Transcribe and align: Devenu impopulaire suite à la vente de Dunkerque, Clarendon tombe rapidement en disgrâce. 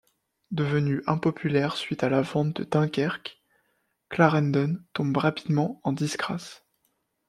Devenu 0.49 1.03
impopulaire 1.05 1.75
suite 1.75 2.03
à 2.03 2.09
la 2.09 2.21
vente 2.23 2.55
de 2.55 2.63
Dunkerque, 2.63 3.39
Clarendon 4.09 4.79
tombe 4.93 5.15
rapidement 5.15 5.79
en 5.83 5.93
disgrâce. 5.93 6.65